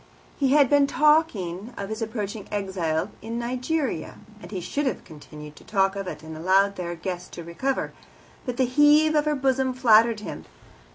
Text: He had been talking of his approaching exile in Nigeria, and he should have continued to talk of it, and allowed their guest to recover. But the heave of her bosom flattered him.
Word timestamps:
He 0.39 0.53
had 0.53 0.67
been 0.67 0.87
talking 0.87 1.75
of 1.77 1.89
his 1.89 2.01
approaching 2.01 2.47
exile 2.51 3.11
in 3.21 3.37
Nigeria, 3.37 4.15
and 4.41 4.49
he 4.49 4.59
should 4.59 4.87
have 4.87 5.03
continued 5.03 5.55
to 5.57 5.63
talk 5.63 5.95
of 5.95 6.07
it, 6.07 6.23
and 6.23 6.35
allowed 6.35 6.75
their 6.75 6.95
guest 6.95 7.33
to 7.33 7.43
recover. 7.43 7.93
But 8.43 8.57
the 8.57 8.65
heave 8.65 9.13
of 9.13 9.25
her 9.25 9.35
bosom 9.35 9.75
flattered 9.75 10.21
him. 10.21 10.45